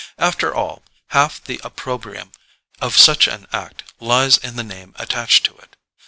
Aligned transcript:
After 0.17 0.51
all, 0.51 0.81
half 1.09 1.43
the 1.43 1.61
opprobrium 1.63 2.31
of 2.81 2.97
such 2.97 3.27
an 3.27 3.45
act 3.53 3.83
lies 3.99 4.39
in 4.39 4.55
the 4.55 4.63
name 4.63 4.93
attached 4.97 5.43
to 5.45 5.55
it. 5.57 5.75